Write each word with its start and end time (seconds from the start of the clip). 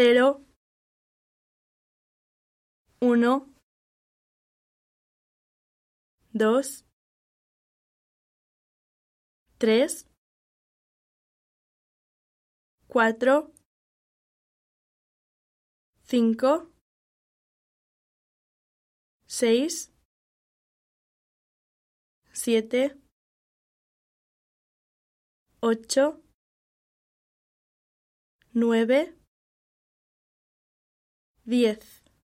cero, 0.00 0.46
uno, 3.00 3.52
dos, 6.32 6.86
tres, 9.58 10.06
cuatro, 12.86 13.52
cinco, 16.04 16.70
seis, 19.26 19.92
siete, 22.32 22.96
ocho, 25.60 26.22
nueve, 28.52 29.17
the 31.48 31.76